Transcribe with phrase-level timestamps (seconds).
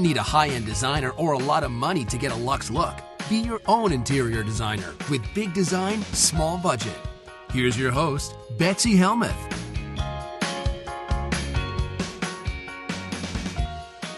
[0.00, 2.70] Don't need a high end designer or a lot of money to get a luxe
[2.70, 2.94] look.
[3.28, 6.96] Be your own interior designer with big design, small budget.
[7.52, 9.36] Here's your host, Betsy Helmuth.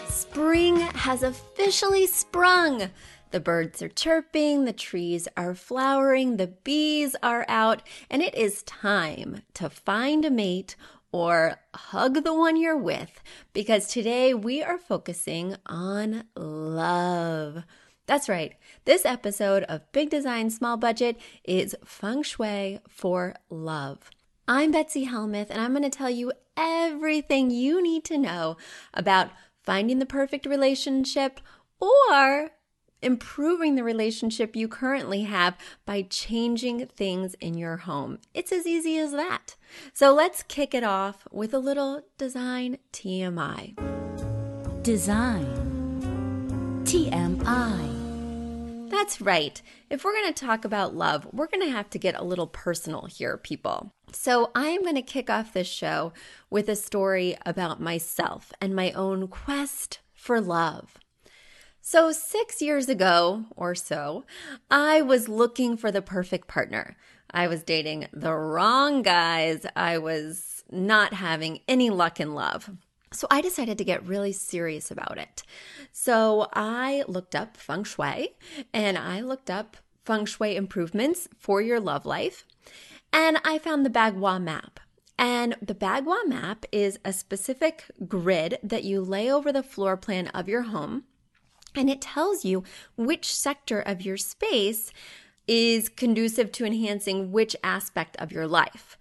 [0.07, 2.89] Spring has officially sprung.
[3.31, 8.63] The birds are chirping, the trees are flowering, the bees are out, and it is
[8.63, 10.77] time to find a mate
[11.13, 13.21] or hug the one you're with
[13.53, 17.63] because today we are focusing on love.
[18.05, 18.55] That's right.
[18.83, 24.09] This episode of Big Design Small Budget is Feng Shui for Love.
[24.45, 28.57] I'm Betsy Helmuth, and I'm going to tell you everything you need to know
[28.93, 29.29] about
[29.63, 31.39] finding the perfect relationship
[31.79, 32.49] or
[33.03, 38.19] improving the relationship you currently have by changing things in your home.
[38.33, 39.55] It's as easy as that.
[39.93, 43.75] So let's kick it off with a little design TMI.
[44.83, 48.89] Design TMI.
[48.89, 49.61] That's right.
[49.89, 52.47] If we're going to talk about love, we're going to have to get a little
[52.47, 53.93] personal here, people.
[54.11, 56.13] So, I am going to kick off this show
[56.49, 60.99] with a story about myself and my own quest for love.
[61.85, 64.23] So, six years ago or so,
[64.71, 66.95] I was looking for the perfect partner.
[67.29, 69.65] I was dating the wrong guys.
[69.75, 72.69] I was not having any luck in love.
[73.11, 75.43] So I decided to get really serious about it.
[75.91, 78.29] So I looked up feng shui
[78.73, 82.45] and I looked up feng shui improvements for your love life.
[83.11, 84.79] And I found the Bagua map.
[85.17, 90.29] And the Bagua map is a specific grid that you lay over the floor plan
[90.29, 91.03] of your home.
[91.75, 92.63] And it tells you
[92.95, 94.91] which sector of your space
[95.47, 98.97] is conducive to enhancing which aspect of your life.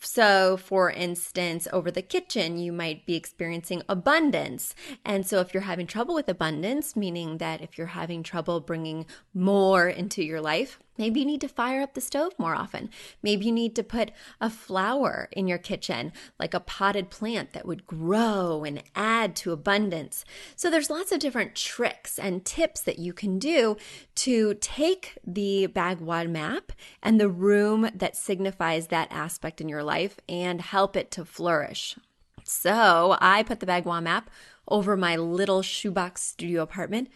[0.00, 4.74] So, for instance, over the kitchen, you might be experiencing abundance.
[5.04, 9.06] And so, if you're having trouble with abundance, meaning that if you're having trouble bringing
[9.34, 12.90] more into your life, Maybe you need to fire up the stove more often.
[13.22, 17.66] Maybe you need to put a flower in your kitchen, like a potted plant that
[17.66, 20.24] would grow and add to abundance.
[20.54, 23.76] So there's lots of different tricks and tips that you can do
[24.16, 26.72] to take the Bagua map
[27.02, 31.96] and the room that signifies that aspect in your life and help it to flourish.
[32.44, 34.30] So I put the Bagua map
[34.68, 37.08] over my little shoebox studio apartment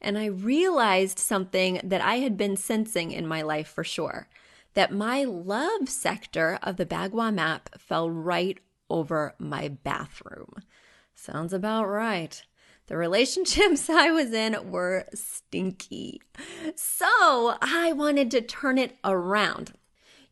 [0.00, 4.28] and I realized something that I had been sensing in my life for sure
[4.74, 8.58] that my love sector of the Bagua map fell right
[8.88, 10.54] over my bathroom.
[11.14, 12.42] Sounds about right.
[12.86, 16.22] The relationships I was in were stinky.
[16.74, 17.06] So
[17.60, 19.72] I wanted to turn it around.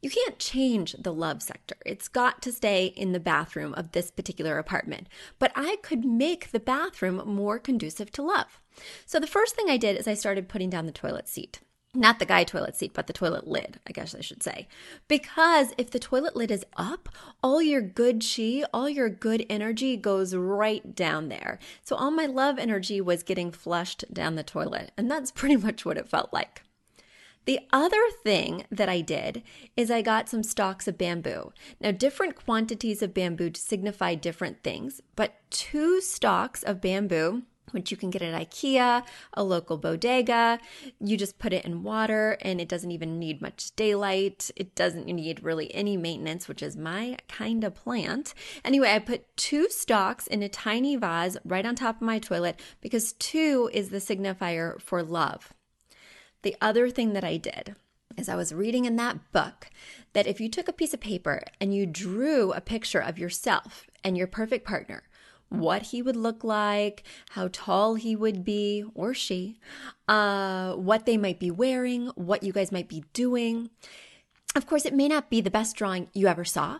[0.06, 1.74] You can't change the love sector.
[1.84, 5.08] It's got to stay in the bathroom of this particular apartment.
[5.40, 8.60] But I could make the bathroom more conducive to love.
[9.04, 11.58] So the first thing I did is I started putting down the toilet seat.
[11.92, 14.68] Not the guy toilet seat, but the toilet lid, I guess I should say.
[15.08, 17.08] Because if the toilet lid is up,
[17.42, 21.58] all your good chi, all your good energy goes right down there.
[21.82, 24.92] So all my love energy was getting flushed down the toilet.
[24.96, 26.62] And that's pretty much what it felt like.
[27.46, 29.42] The other thing that I did
[29.76, 31.52] is I got some stalks of bamboo.
[31.80, 37.96] Now, different quantities of bamboo signify different things, but two stalks of bamboo which you
[37.96, 39.04] can get at IKEA,
[39.34, 40.58] a local bodega.
[41.00, 44.50] You just put it in water and it doesn't even need much daylight.
[44.56, 48.34] It doesn't need really any maintenance, which is my kind of plant.
[48.64, 52.60] Anyway, I put two stalks in a tiny vase right on top of my toilet
[52.80, 55.52] because two is the signifier for love.
[56.42, 57.76] The other thing that I did
[58.16, 59.68] is I was reading in that book
[60.12, 63.86] that if you took a piece of paper and you drew a picture of yourself
[64.02, 65.02] and your perfect partner,
[65.48, 69.58] what he would look like, how tall he would be or she,
[70.08, 73.70] uh, what they might be wearing, what you guys might be doing.
[74.56, 76.78] Of course, it may not be the best drawing you ever saw,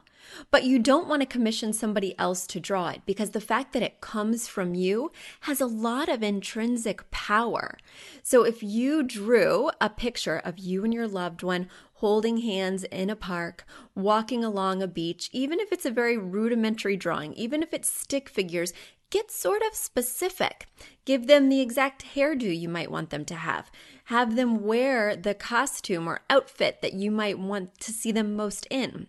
[0.50, 3.82] but you don't want to commission somebody else to draw it because the fact that
[3.82, 7.76] it comes from you has a lot of intrinsic power.
[8.22, 13.10] So if you drew a picture of you and your loved one holding hands in
[13.10, 17.74] a park, walking along a beach, even if it's a very rudimentary drawing, even if
[17.74, 18.72] it's stick figures,
[19.10, 20.66] get sort of specific.
[21.04, 23.70] Give them the exact hairdo you might want them to have.
[24.06, 28.66] Have them wear the costume or outfit that you might want to see them most
[28.70, 29.08] in.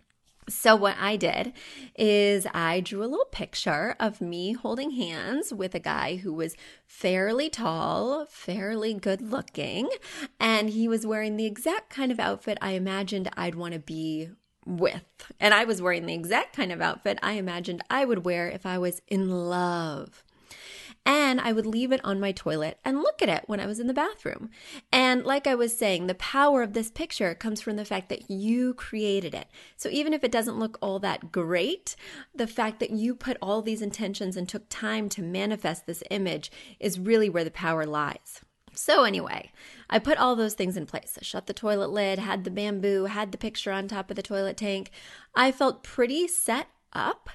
[0.49, 1.51] So, what I did
[1.97, 6.55] is I drew a little picture of me holding hands with a guy who was
[6.85, 9.89] fairly tall, fairly good looking,
[10.39, 14.29] and he was wearing the exact kind of outfit I imagined I'd want to be
[14.67, 15.31] with.
[15.39, 18.65] And I was wearing the exact kind of outfit I imagined I would wear if
[18.65, 20.23] I was in love
[21.07, 23.79] and I would leave it on my toilet and look at it when I was
[23.79, 24.49] in the bathroom.
[24.91, 28.29] And like I was saying, the power of this picture comes from the fact that
[28.29, 29.47] you created it.
[29.77, 31.95] So even if it doesn't look all that great,
[32.35, 36.51] the fact that you put all these intentions and took time to manifest this image
[36.77, 38.41] is really where the power lies.
[38.77, 39.51] So, anyway,
[39.89, 41.17] I put all those things in place.
[41.19, 44.21] I shut the toilet lid, had the bamboo, had the picture on top of the
[44.21, 44.91] toilet tank.
[45.35, 47.29] I felt pretty set up.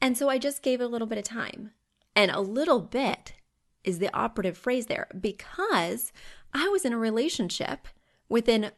[0.00, 1.72] And so I just gave it a little bit of time.
[2.14, 3.34] And a little bit
[3.82, 6.12] is the operative phrase there because
[6.54, 7.88] I was in a relationship
[8.28, 8.70] within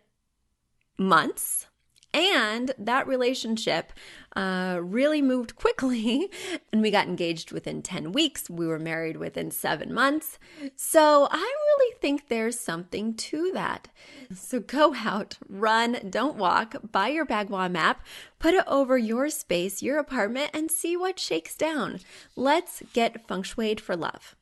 [0.96, 1.66] months.
[2.14, 3.92] And that relationship
[4.36, 6.30] uh, really moved quickly,
[6.72, 8.48] and we got engaged within 10 weeks.
[8.48, 10.38] We were married within seven months.
[10.76, 13.88] So I really think there's something to that.
[14.32, 18.06] So go out, run, don't walk, buy your Bagua map,
[18.38, 21.98] put it over your space, your apartment, and see what shakes down.
[22.36, 24.36] Let's get feng shuied for love.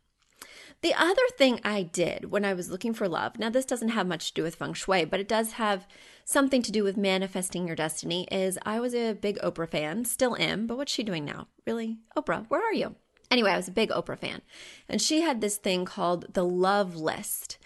[0.83, 4.05] The other thing I did when I was looking for love, now this doesn't have
[4.05, 5.87] much to do with feng shui, but it does have
[6.25, 10.37] something to do with manifesting your destiny, is I was a big Oprah fan, still
[10.37, 11.47] am, but what's she doing now?
[11.69, 11.99] Really?
[12.17, 12.97] Oprah, where are you?
[13.31, 14.43] Anyway, I was a big Oprah fan.
[14.89, 17.59] And she had this thing called the love list.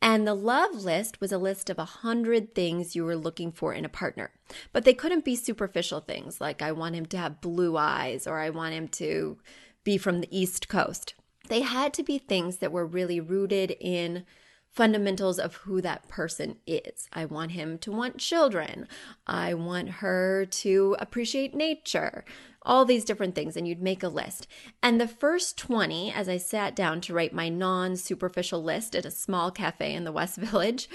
[0.00, 3.74] And the love list was a list of a hundred things you were looking for
[3.74, 4.30] in a partner.
[4.72, 8.38] But they couldn't be superficial things like I want him to have blue eyes or
[8.38, 9.36] I want him to
[9.84, 11.14] be from the East Coast
[11.48, 14.24] they had to be things that were really rooted in
[14.72, 17.06] fundamentals of who that person is.
[17.12, 18.88] I want him to want children.
[19.26, 22.24] I want her to appreciate nature.
[22.62, 24.46] All these different things, and you'd make a list.
[24.82, 29.04] And the first 20, as I sat down to write my non superficial list at
[29.04, 30.88] a small cafe in the West Village,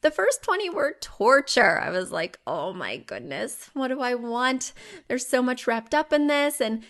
[0.00, 1.80] the first 20 were torture.
[1.80, 4.72] I was like, oh my goodness, what do I want?
[5.08, 6.60] There's so much wrapped up in this.
[6.60, 6.84] And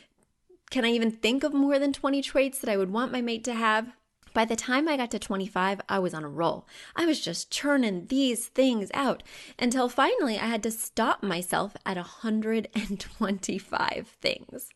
[0.70, 3.44] can I even think of more than 20 traits that I would want my mate
[3.44, 3.92] to have?
[4.34, 6.66] By the time I got to 25, I was on a roll.
[6.94, 9.22] I was just churning these things out
[9.58, 14.68] until finally I had to stop myself at 125 things.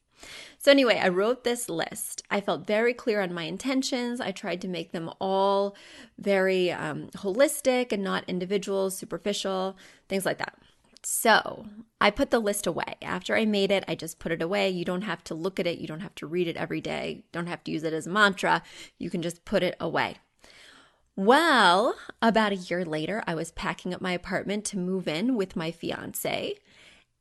[0.58, 2.22] So, anyway, I wrote this list.
[2.30, 4.20] I felt very clear on my intentions.
[4.20, 5.74] I tried to make them all
[6.19, 9.76] very um, holistic and not individual, superficial,
[10.08, 10.56] things like that.
[11.05, 11.67] So
[12.02, 12.96] I put the list away.
[13.00, 14.68] After I made it, I just put it away.
[14.68, 15.78] You don't have to look at it.
[15.78, 17.22] You don't have to read it every day.
[17.30, 18.64] Don't have to use it as a mantra.
[18.98, 20.16] You can just put it away.
[21.14, 25.54] Well, about a year later, I was packing up my apartment to move in with
[25.54, 26.56] my fiance.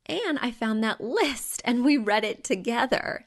[0.06, 3.24] And I found that list and we read it together.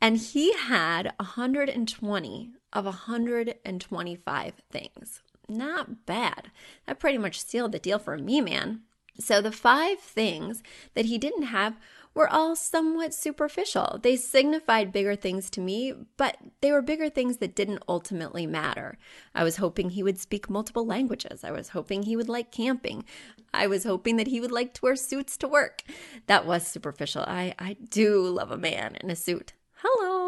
[0.00, 5.22] And he had 120 of 125 things.
[5.48, 6.52] Not bad.
[6.86, 8.82] That pretty much sealed the deal for me, man.
[9.22, 10.62] So the five things
[10.94, 11.78] that he didn't have
[12.14, 13.98] were all somewhat superficial.
[14.02, 18.98] They signified bigger things to me, but they were bigger things that didn't ultimately matter.
[19.34, 21.42] I was hoping he would speak multiple languages.
[21.42, 23.04] I was hoping he would like camping.
[23.54, 25.82] I was hoping that he would like to wear suits to work.
[26.26, 27.22] That was superficial.
[27.26, 29.54] I, I do love a man in a suit.
[29.76, 30.21] Hello.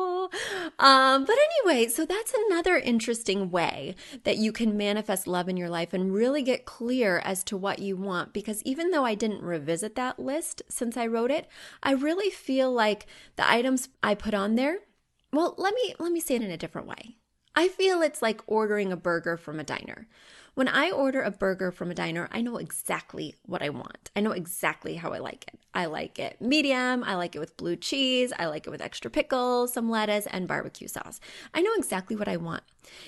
[0.79, 5.69] Um, but anyway, so that's another interesting way that you can manifest love in your
[5.69, 8.33] life and really get clear as to what you want.
[8.33, 11.49] Because even though I didn't revisit that list since I wrote it,
[11.83, 14.79] I really feel like the items I put on there.
[15.33, 17.17] Well, let me let me say it in a different way.
[17.57, 20.07] I feel it's like ordering a burger from a diner.
[20.55, 24.11] When I order a burger from a diner, I know exactly what I want.
[24.15, 25.59] I know exactly how I like it.
[25.75, 29.11] I like it medium, I like it with blue cheese, I like it with extra
[29.11, 31.19] pickles, some lettuce, and barbecue sauce.
[31.53, 32.63] I know exactly what I want.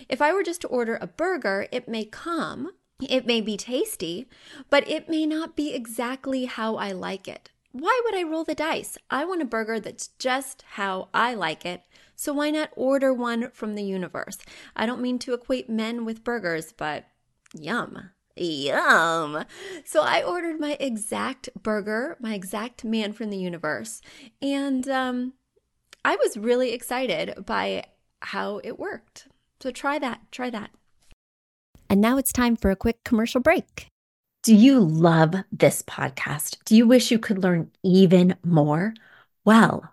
[0.09, 4.27] If I were just to order a burger, it may come It may be tasty,
[4.71, 7.51] but it may not be exactly how I like it.
[7.73, 8.97] Why would I roll the dice?
[9.11, 11.83] I want a burger that's just how I like it.
[12.17, 14.39] So why not order one from the universe?
[14.75, 17.05] I don't mean to equate men with burgers, but
[17.55, 18.11] yum.
[18.37, 19.45] Yum.
[19.85, 24.01] So I ordered my exact burger, my exact man from the universe.
[24.43, 25.35] And um,
[26.05, 27.85] I was really excited by
[28.21, 29.29] how it worked.
[29.61, 30.21] So try that.
[30.33, 30.71] Try that.
[31.89, 33.87] And now it's time for a quick commercial break.
[34.43, 36.59] Do you love this podcast?
[36.65, 38.95] Do you wish you could learn even more?
[39.45, 39.93] Well,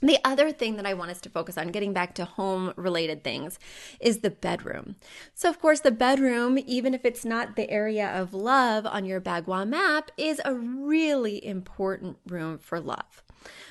[0.00, 3.24] The other thing that I want us to focus on, getting back to home related
[3.24, 3.58] things,
[4.00, 4.94] is the bedroom.
[5.34, 9.20] So, of course, the bedroom, even if it's not the area of love on your
[9.20, 13.24] Bagua map, is a really important room for love.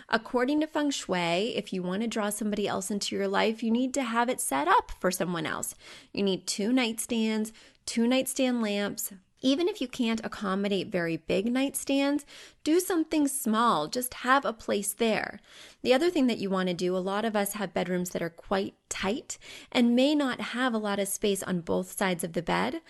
[0.10, 3.72] According to feng shui, if you want to draw somebody else into your life, you
[3.72, 5.76] need to have it set up for someone else.
[6.14, 7.52] You need two nightstands,
[7.86, 12.26] two nightstand lamps, even if you can't accommodate very big nightstands,
[12.64, 13.88] do something small.
[13.88, 15.40] Just have a place there.
[15.84, 18.22] The other thing that you want to do, a lot of us have bedrooms that
[18.22, 19.38] are quite tight
[19.72, 22.82] and may not have a lot of space on both sides of the bed.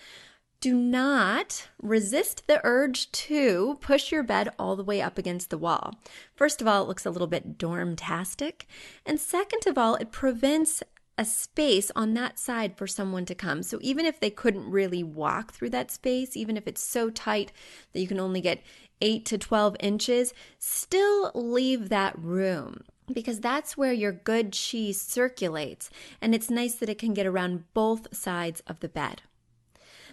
[0.60, 5.58] Do not resist the urge to push your bed all the way up against the
[5.58, 5.94] wall.
[6.34, 8.62] First of all, it looks a little bit dormtastic.
[9.06, 10.82] And second of all, it prevents
[11.18, 13.62] a space on that side for someone to come.
[13.64, 17.52] So even if they couldn't really walk through that space, even if it's so tight
[17.92, 18.62] that you can only get
[19.00, 25.90] 8 to 12 inches, still leave that room because that's where your good chi circulates.
[26.20, 29.22] And it's nice that it can get around both sides of the bed.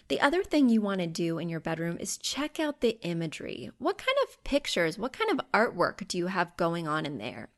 [0.07, 3.71] The other thing you want to do in your bedroom is check out the imagery.
[3.79, 7.49] What kind of pictures, what kind of artwork do you have going on in there?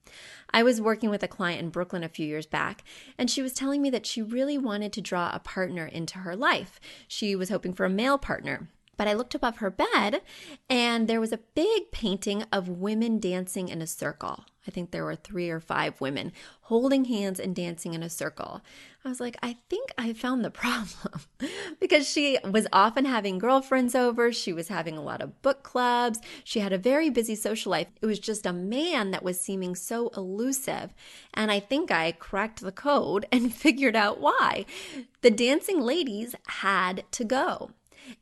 [0.51, 2.85] I was working with a client in Brooklyn a few years back,
[3.17, 6.37] and she was telling me that she really wanted to draw a partner into her
[6.37, 6.79] life.
[7.05, 8.69] She was hoping for a male partner.
[8.95, 10.21] But I looked above her bed,
[10.69, 14.45] and there was a big painting of women dancing in a circle.
[14.67, 18.61] I think there were three or five women holding hands and dancing in a circle.
[19.05, 21.21] I was like, I think I found the problem
[21.79, 24.33] because she was often having girlfriends over.
[24.33, 26.19] She was having a lot of book clubs.
[26.43, 27.87] She had a very busy social life.
[28.01, 30.93] It was just a man that was seeming so elusive.
[31.33, 34.65] And I think I cracked the code and figured out why.
[35.21, 37.71] The dancing ladies had to go.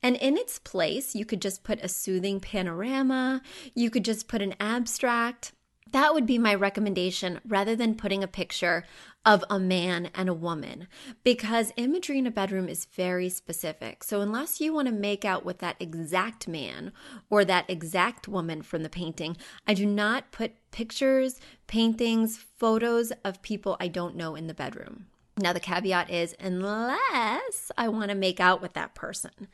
[0.01, 3.41] And in its place, you could just put a soothing panorama,
[3.73, 5.51] you could just put an abstract.
[5.92, 8.86] That would be my recommendation rather than putting a picture
[9.25, 10.88] of a man and a woman
[11.24, 14.04] because imagery in a bedroom is very specific.
[14.04, 16.92] So, unless you want to make out with that exact man
[17.30, 19.38] or that exact woman from the painting,
[19.68, 25.06] I do not put pictures, paintings, photos of people I don't know in the bedroom.
[25.38, 29.48] Now, the caveat is unless I want to make out with that person.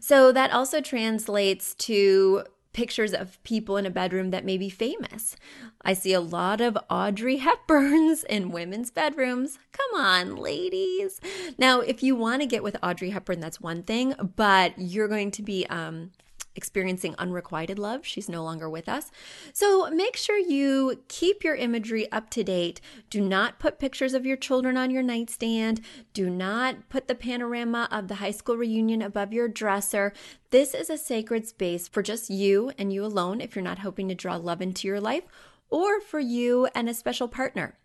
[0.00, 2.44] So, that also translates to
[2.78, 5.34] pictures of people in a bedroom that may be famous.
[5.82, 9.58] I see a lot of Audrey Hepburns in women's bedrooms.
[9.72, 11.20] Come on, ladies.
[11.58, 15.32] Now, if you want to get with Audrey Hepburn, that's one thing, but you're going
[15.32, 16.12] to be um,
[16.54, 18.04] experiencing unrequited love.
[18.04, 19.10] She's no longer with us.
[19.52, 22.80] So make sure you keep your imagery up to date.
[23.10, 25.80] Do not put pictures of your children on your nightstand.
[26.12, 30.12] Do not put the panorama of the high school reunion above your dresser.
[30.50, 34.08] This is a sacred space for just you and you alone if you're not hoping
[34.08, 35.24] to draw love into your life,
[35.70, 37.78] or for you and a special partner.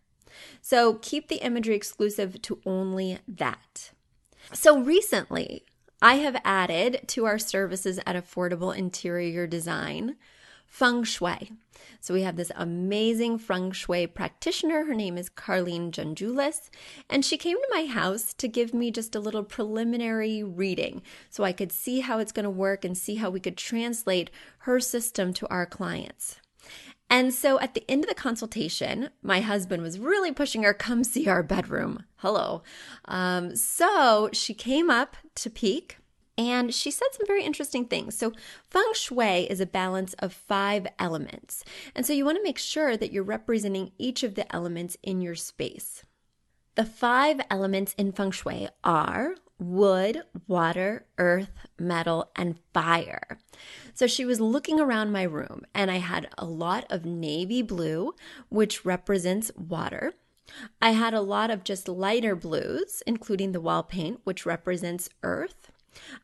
[0.62, 3.91] So keep the imagery exclusive to only that.
[4.51, 5.65] So recently,
[6.03, 10.17] I have added to our services at Affordable Interior Design
[10.65, 11.53] feng shui.
[12.01, 14.83] So we have this amazing feng shui practitioner.
[14.83, 16.69] Her name is Carlene Janjulis,
[17.10, 21.45] and she came to my house to give me just a little preliminary reading so
[21.45, 24.81] I could see how it's going to work and see how we could translate her
[24.81, 26.41] system to our clients.
[27.13, 31.03] And so at the end of the consultation, my husband was really pushing her, come
[31.03, 32.05] see our bedroom.
[32.15, 32.63] Hello.
[33.05, 36.00] Um, so she came up to peek
[36.39, 38.17] and she said some very interesting things.
[38.17, 38.34] So,
[38.67, 41.63] feng shui is a balance of five elements.
[41.93, 45.22] And so, you want to make sure that you're representing each of the elements in
[45.22, 46.03] your space.
[46.74, 49.36] The five elements in feng shui are
[49.70, 53.39] wood, water, earth, metal, and fire.
[53.93, 58.13] So she was looking around my room, and I had a lot of navy blue,
[58.50, 60.13] which represents water.
[60.82, 65.72] I had a lot of just lighter blues, including the wall paint, which represents earth.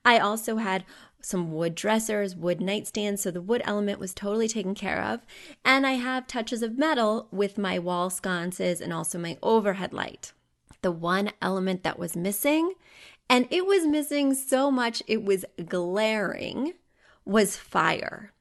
[0.03, 0.84] I also had
[1.22, 5.22] some wood dressers, wood nightstands, so the wood element was totally taken care of.
[5.65, 10.34] And I have touches of metal with my wall sconces and also my overhead light.
[10.81, 12.74] The one element that was missing,
[13.29, 16.74] and it was missing so much it was glaring,
[17.25, 18.33] was fire.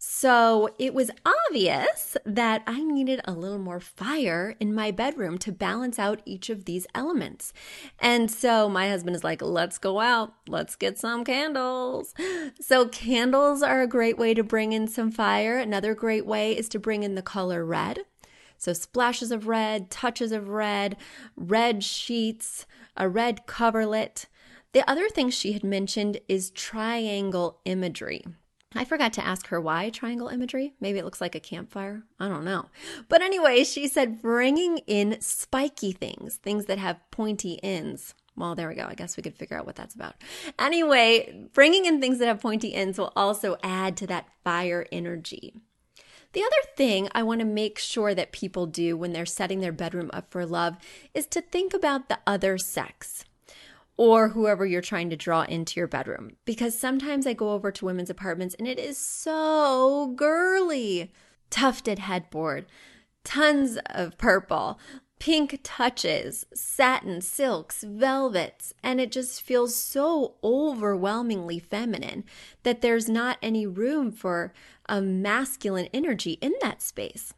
[0.00, 5.50] So it was obvious that I needed a little more fire in my bedroom to
[5.50, 7.52] balance out each of these elements.
[7.98, 12.14] And so my husband is like, let's go out, let's get some candles.
[12.60, 15.58] So candles are a great way to bring in some fire.
[15.58, 18.00] Another great way is to bring in the color red.
[18.56, 20.96] So splashes of red, touches of red,
[21.36, 22.66] red sheets,
[22.98, 24.26] a red coverlet.
[24.72, 28.22] The other thing she had mentioned is triangle imagery.
[28.74, 30.74] I forgot to ask her why triangle imagery.
[30.78, 32.02] Maybe it looks like a campfire.
[32.20, 32.66] I don't know.
[33.08, 38.14] But anyway, she said bringing in spiky things, things that have pointy ends.
[38.36, 38.86] Well, there we go.
[38.86, 40.16] I guess we could figure out what that's about.
[40.58, 45.54] Anyway, bringing in things that have pointy ends will also add to that fire energy.
[46.32, 49.72] The other thing I want to make sure that people do when they're setting their
[49.72, 50.76] bedroom up for love
[51.14, 53.24] is to think about the other sex
[53.96, 56.32] or whoever you're trying to draw into your bedroom.
[56.44, 61.10] Because sometimes I go over to women's apartments and it is so girly.
[61.50, 62.66] Tufted headboard,
[63.24, 64.78] tons of purple,
[65.18, 72.24] pink touches, satin, silks, velvets, and it just feels so overwhelmingly feminine
[72.62, 74.52] that there's not any room for
[74.86, 77.34] a masculine energy in that space.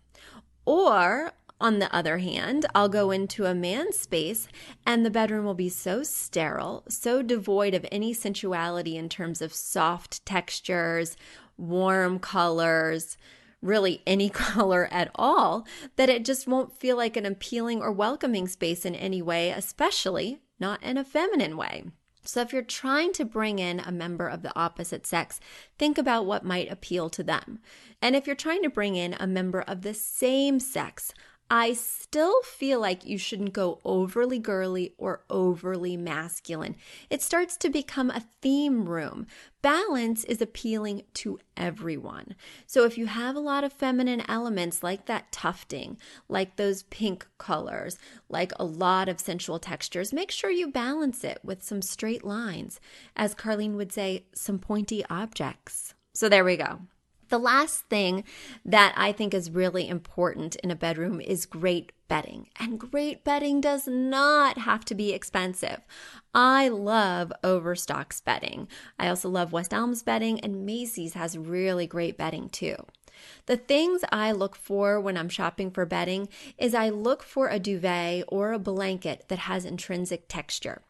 [0.64, 4.48] Or on the other hand, I'll go into a man's space
[4.86, 9.52] and the bedroom will be so sterile, so devoid of any sensuality in terms of
[9.52, 11.16] soft textures,
[11.58, 13.18] warm colors,
[13.62, 18.48] really any color at all, that it just won't feel like an appealing or welcoming
[18.48, 21.84] space in any way, especially not in a feminine way.
[22.22, 25.40] So, if you're trying to bring in a member of the opposite sex,
[25.78, 27.60] think about what might appeal to them.
[28.02, 31.14] And if you're trying to bring in a member of the same sex,
[31.52, 36.76] I still feel like you shouldn't go overly girly or overly masculine.
[37.10, 39.26] It starts to become a theme room.
[39.60, 42.36] Balance is appealing to everyone.
[42.68, 47.26] So if you have a lot of feminine elements like that tufting, like those pink
[47.36, 52.24] colors, like a lot of sensual textures, make sure you balance it with some straight
[52.24, 52.78] lines.
[53.16, 55.94] As Carlene would say, some pointy objects.
[56.14, 56.82] So there we go.
[57.30, 58.24] The last thing
[58.64, 62.48] that I think is really important in a bedroom is great bedding.
[62.58, 65.80] And great bedding does not have to be expensive.
[66.34, 68.66] I love Overstock's bedding.
[68.98, 72.74] I also love West Elm's bedding, and Macy's has really great bedding too.
[73.46, 77.60] The things I look for when I'm shopping for bedding is I look for a
[77.60, 80.82] duvet or a blanket that has intrinsic texture.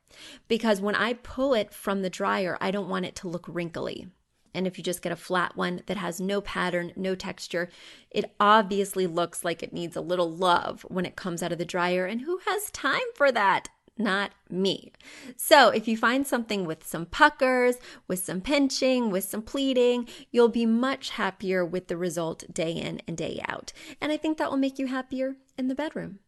[0.48, 4.08] Because when I pull it from the dryer, I don't want it to look wrinkly.
[4.54, 7.68] And if you just get a flat one that has no pattern, no texture,
[8.10, 11.64] it obviously looks like it needs a little love when it comes out of the
[11.64, 12.06] dryer.
[12.06, 13.68] And who has time for that?
[13.98, 14.92] Not me.
[15.36, 17.76] So, if you find something with some puckers,
[18.08, 23.02] with some pinching, with some pleating, you'll be much happier with the result day in
[23.06, 23.74] and day out.
[24.00, 26.20] And I think that will make you happier in the bedroom.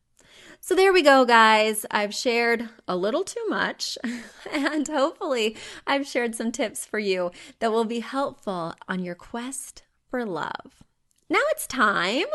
[0.61, 1.85] So there we go, guys.
[1.90, 3.99] I've shared a little too much,
[4.53, 9.83] and hopefully, I've shared some tips for you that will be helpful on your quest
[10.09, 10.85] for love.
[11.29, 12.27] Now it's time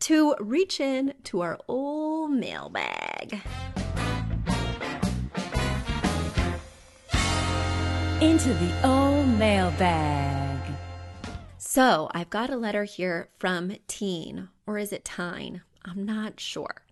[0.00, 3.40] to reach in to our old mailbag.
[8.20, 10.60] Into the old mailbag.
[11.56, 15.62] So I've got a letter here from Teen, or is it Tyne?
[15.84, 16.82] I'm not sure.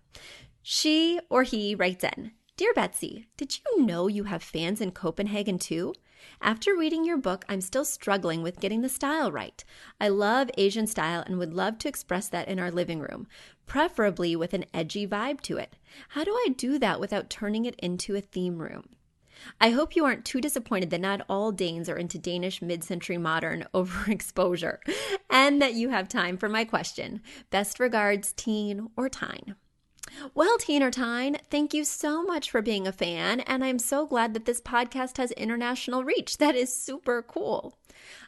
[0.63, 5.57] She or he writes in Dear Betsy, did you know you have fans in Copenhagen
[5.57, 5.95] too?
[6.39, 9.63] After reading your book, I'm still struggling with getting the style right.
[9.99, 13.25] I love Asian style and would love to express that in our living room,
[13.65, 15.77] preferably with an edgy vibe to it.
[16.09, 18.89] How do I do that without turning it into a theme room?
[19.59, 23.17] I hope you aren't too disappointed that not all Danes are into Danish mid century
[23.17, 24.77] modern overexposure,
[25.27, 27.21] and that you have time for my question.
[27.49, 29.55] Best regards, Teen or Tyne.
[30.33, 34.05] Well, Teen or Tyne, thank you so much for being a fan, and I'm so
[34.05, 36.37] glad that this podcast has international reach.
[36.37, 37.77] That is super cool.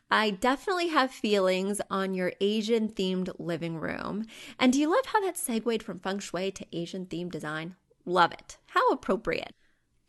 [0.10, 4.26] I definitely have feelings on your Asian themed living room.
[4.60, 7.76] And do you love how that segued from feng shui to Asian themed design?
[8.06, 8.58] Love it.
[8.68, 9.56] How appropriate.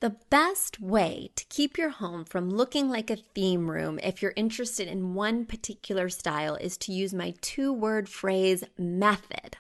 [0.01, 4.35] The best way to keep your home from looking like a theme room if you're
[4.37, 9.57] interested in one particular style is to use my two word phrase method.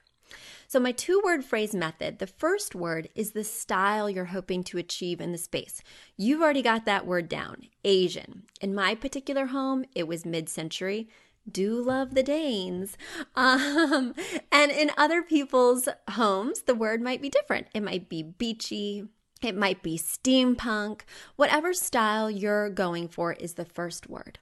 [0.74, 4.78] So, my two word phrase method the first word is the style you're hoping to
[4.78, 5.80] achieve in the space.
[6.16, 8.42] You've already got that word down Asian.
[8.60, 11.08] In my particular home, it was mid century.
[11.48, 12.96] Do love the Danes.
[13.36, 14.16] Um,
[14.50, 17.68] and in other people's homes, the word might be different.
[17.72, 19.04] It might be beachy,
[19.42, 21.02] it might be steampunk.
[21.36, 24.40] Whatever style you're going for is the first word.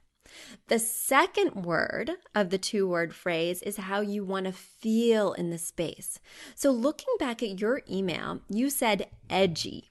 [0.67, 5.49] The second word of the two word phrase is how you want to feel in
[5.49, 6.19] the space.
[6.55, 9.89] So, looking back at your email, you said edgy.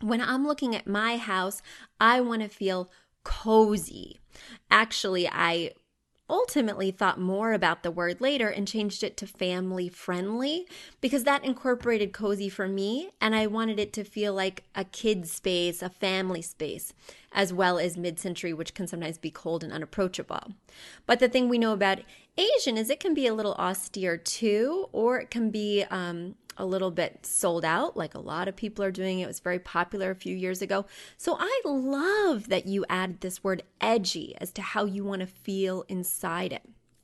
[0.00, 1.62] When I'm looking at my house,
[2.00, 2.90] I want to feel
[3.22, 4.20] cozy.
[4.70, 5.72] Actually, I
[6.28, 10.66] ultimately thought more about the word later and changed it to family friendly
[11.00, 15.28] because that incorporated cozy for me and I wanted it to feel like a kid
[15.28, 16.94] space, a family space,
[17.32, 20.52] as well as mid century, which can sometimes be cold and unapproachable.
[21.06, 22.00] But the thing we know about
[22.38, 26.64] Asian is it can be a little austere too, or it can be um, a
[26.64, 29.20] little bit sold out, like a lot of people are doing.
[29.20, 30.86] It was very popular a few years ago.
[31.16, 35.26] So I love that you added this word edgy as to how you want to
[35.26, 36.62] feel inside it.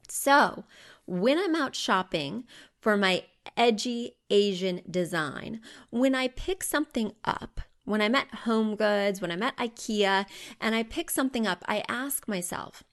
[0.08, 0.64] So
[1.06, 2.44] when I'm out shopping
[2.80, 3.24] for my
[3.56, 5.60] edgy Asian design,
[5.90, 10.26] when I pick something up, when I'm at Home Goods, when I'm at IKEA,
[10.60, 12.84] and I pick something up, I ask myself,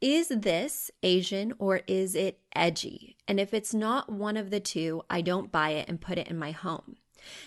[0.00, 3.16] is this Asian or is it edgy?
[3.26, 6.28] And if it's not one of the two, I don't buy it and put it
[6.28, 6.96] in my home.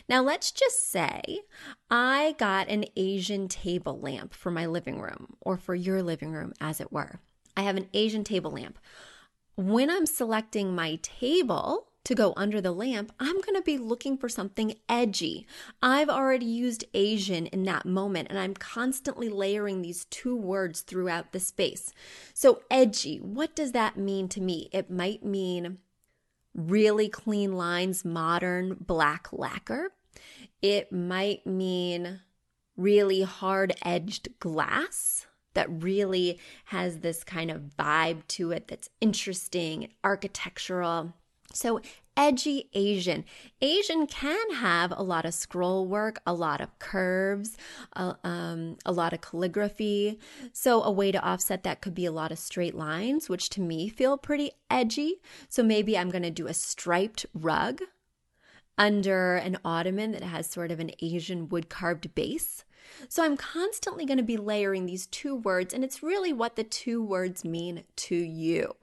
[0.10, 1.42] Now, let's just say
[1.90, 6.54] I got an Asian table lamp for my living room or for your living room,
[6.60, 7.20] as it were.
[7.56, 8.80] I have an Asian table lamp.
[9.56, 14.18] When I'm selecting my table, to go under the lamp, I'm going to be looking
[14.18, 15.46] for something edgy.
[15.84, 21.34] I've already used Asian in that moment, and I'm constantly layering these two words throughout
[21.34, 21.92] the space.
[22.34, 24.70] So, edgy, what does that mean to me?
[24.72, 25.80] It might mean
[26.56, 29.92] really clean lines, modern black lacquer.
[30.62, 32.22] It might mean
[32.78, 39.90] really hard edged glass that really has this kind of vibe to it that's interesting,
[40.06, 41.14] architectural.
[41.54, 41.82] So,
[42.16, 43.24] edgy Asian.
[43.62, 47.58] Asian can have a lot of scroll work, a lot of curves,
[47.96, 50.20] uh, um, a lot of calligraphy.
[50.52, 53.62] So, a way to offset that could be a lot of straight lines, which to
[53.62, 55.22] me feel pretty edgy.
[55.48, 57.82] So, maybe I'm going to do a striped rug
[58.78, 62.64] under an ottoman that has sort of an Asian wood carved base.
[63.10, 66.64] So I'm constantly going to be layering these two words, and it's really what the
[66.64, 68.76] two words mean to you.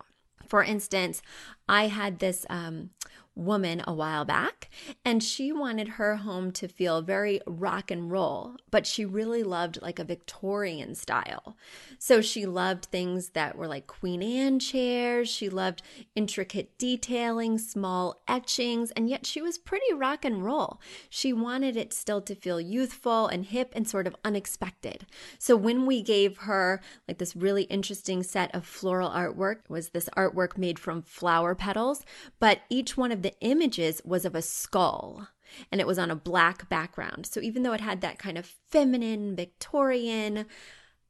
[0.49, 1.23] For instance,
[1.69, 2.91] I had this um,
[3.35, 4.71] woman a while back,
[5.05, 9.81] and she wanted her home to feel very rock and roll, but she really loved
[9.83, 11.57] like a Victorian style.
[11.99, 15.83] So she loved things that were like Queen Anne chairs, she loved
[16.15, 20.81] intricate detailing, small etchings, and yet she was pretty rock and roll.
[21.11, 25.07] She wanted it still to feel youthful and hip and sort of unexpected.
[25.39, 30.09] So when we gave her like this really interesting set of floral artwork, was this
[30.17, 32.05] artwork made from flower petals,
[32.39, 35.29] but each one of the images was of a skull
[35.73, 37.27] and it was on a black background.
[37.27, 40.45] So even though it had that kind of feminine, Victorian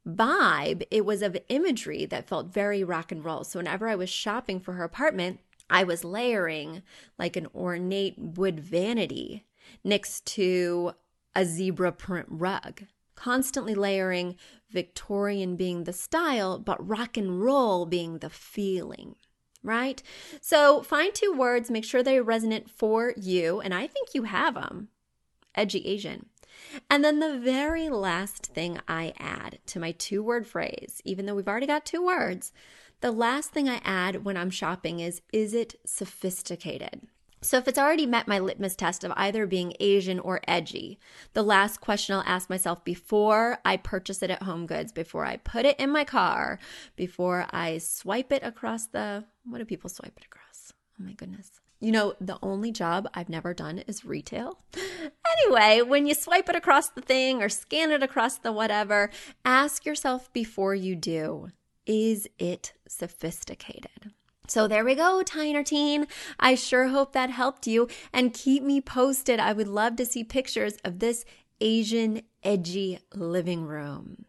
[0.06, 3.42] vibe, it was of imagery that felt very rock and roll.
[3.42, 6.82] So whenever I was shopping for her apartment, I was layering
[7.18, 9.44] like an ornate wood vanity
[9.82, 10.92] next to
[11.34, 12.82] a zebra print rug,
[13.16, 14.36] constantly layering
[14.70, 19.16] Victorian being the style, but rock and roll being the feeling
[19.64, 20.02] right?
[20.40, 24.54] So find two words, make sure they resonate for you, and I think you have
[24.54, 24.88] them.
[25.54, 26.26] Edgy Asian.
[26.90, 31.34] And then the very last thing I add to my two word phrase, even though
[31.34, 32.52] we've already got two words,
[33.00, 37.02] the last thing I add when I'm shopping is, is it sophisticated?
[37.44, 40.98] So, if it's already met my litmus test of either being Asian or edgy,
[41.34, 45.36] the last question I'll ask myself before I purchase it at Home Goods, before I
[45.36, 46.58] put it in my car,
[46.96, 50.72] before I swipe it across the what do people swipe it across?
[50.98, 51.50] Oh my goodness.
[51.80, 54.60] You know, the only job I've never done is retail.
[55.36, 59.10] Anyway, when you swipe it across the thing or scan it across the whatever,
[59.44, 61.50] ask yourself before you do
[61.86, 64.13] is it sophisticated?
[64.46, 66.06] So there we go, Tyne or Teen.
[66.38, 69.40] I sure hope that helped you and keep me posted.
[69.40, 71.24] I would love to see pictures of this
[71.60, 74.26] Asian edgy living room.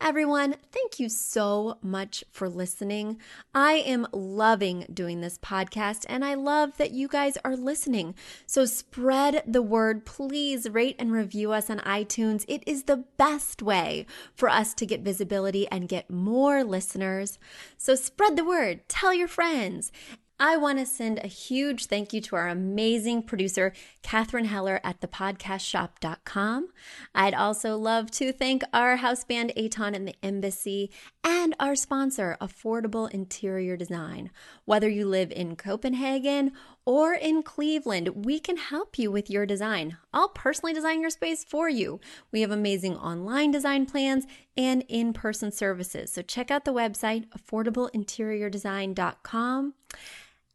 [0.00, 3.18] Everyone, thank you so much for listening.
[3.54, 8.14] I am loving doing this podcast and I love that you guys are listening.
[8.46, 10.04] So spread the word.
[10.04, 12.44] Please rate and review us on iTunes.
[12.46, 14.04] It is the best way
[14.34, 17.38] for us to get visibility and get more listeners.
[17.78, 18.86] So spread the word.
[18.88, 19.90] Tell your friends.
[20.38, 23.72] I want to send a huge thank you to our amazing producer,
[24.02, 26.68] Katherine Heller at thepodcastshop.com.
[27.14, 30.90] I'd also love to thank our house band, Aton and the Embassy,
[31.24, 34.30] and our sponsor, Affordable Interior Design.
[34.66, 36.52] Whether you live in Copenhagen
[36.84, 39.96] or in Cleveland, we can help you with your design.
[40.12, 41.98] I'll personally design your space for you.
[42.30, 46.12] We have amazing online design plans and in person services.
[46.12, 49.72] So check out the website, affordableinteriordesign.com.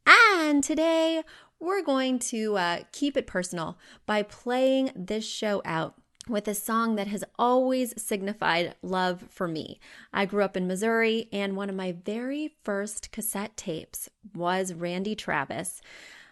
[0.06, 1.24] And today
[1.60, 5.96] we're going to uh, keep it personal by playing this show out
[6.28, 9.80] with a song that has always signified love for me.
[10.14, 15.16] I grew up in Missouri, and one of my very first cassette tapes was Randy
[15.16, 15.82] Travis.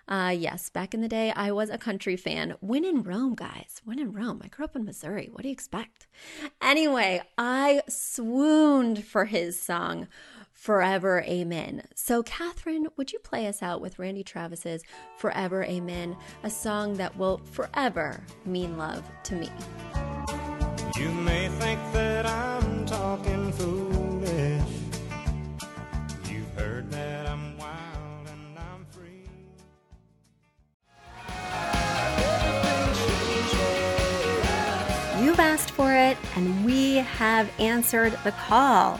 [0.08, 2.56] Uh, yes, back in the day, I was a country fan.
[2.62, 3.82] When in Rome, guys.
[3.86, 4.42] When in Rome.
[4.44, 5.30] I grew up in Missouri.
[5.32, 6.08] What do you expect?
[6.62, 10.08] Anyway, I swooned for his song.
[10.60, 11.84] Forever Amen.
[11.96, 14.84] So, Catherine, would you play us out with Randy Travis's
[15.16, 19.50] Forever Amen, a song that will forever mean love to me?
[20.98, 24.62] You may think that I'm talking foolish.
[26.30, 29.24] You've heard that I'm wild and I'm free.
[35.24, 39.00] You've asked for it, and we have answered the call.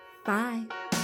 [0.23, 1.00] Bye.